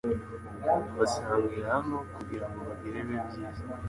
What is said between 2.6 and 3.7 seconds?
bagire bibe byiza